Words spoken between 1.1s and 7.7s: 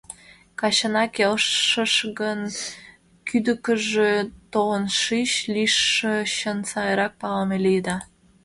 келшыш гын, кӱдыкыжӧ толын шич, лишычын сайрак палыме